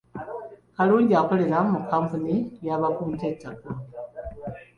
Kalungi 0.75 1.13
akolera 1.21 1.57
mu 1.71 1.79
kkampuni 1.83 2.35
y’abapunta 2.65 3.25
b’ettaka. 3.31 3.69